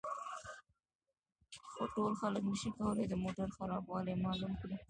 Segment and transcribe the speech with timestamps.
[1.71, 4.77] خو ټول خلک نشي کولای د موټر خرابوالی معلوم کړي